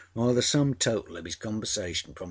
[0.15, 2.17] âThe sum total of âis conversation from 7.